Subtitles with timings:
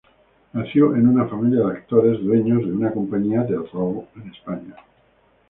[0.53, 4.75] Nació en una familia de actores, dueños de una compañía teatral en España.